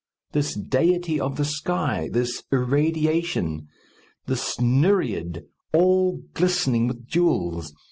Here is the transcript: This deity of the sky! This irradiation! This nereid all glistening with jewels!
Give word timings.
This 0.31 0.55
deity 0.55 1.19
of 1.19 1.37
the 1.37 1.45
sky! 1.45 2.09
This 2.11 2.41
irradiation! 2.51 3.67
This 4.25 4.59
nereid 4.59 5.43
all 5.73 6.23
glistening 6.33 6.87
with 6.87 7.05
jewels! 7.05 7.71